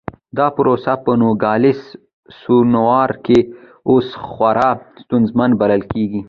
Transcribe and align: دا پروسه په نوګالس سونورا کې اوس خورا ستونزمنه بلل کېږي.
دا 0.37 0.47
پروسه 0.55 0.93
په 1.03 1.11
نوګالس 1.21 1.81
سونورا 2.39 3.17
کې 3.25 3.39
اوس 3.89 4.07
خورا 4.27 4.69
ستونزمنه 5.01 5.55
بلل 5.61 5.81
کېږي. 5.93 6.19